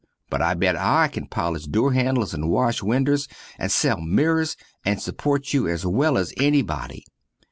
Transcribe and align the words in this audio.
But 0.31 0.41
I 0.41 0.55
bet 0.55 0.75
I 0.75 1.09
can 1.09 1.27
polish 1.27 1.65
dore 1.65 1.93
handels 1.93 2.33
and 2.33 2.49
wash 2.49 2.81
winders 2.81 3.27
and 3.59 3.71
sell 3.71 4.01
Mirrors 4.01 4.57
and 4.83 4.99
suport 4.99 5.53
you 5.53 5.67
as 5.67 5.85
well 5.85 6.17
as 6.17 6.33
enny 6.37 6.63
Body. 6.63 7.05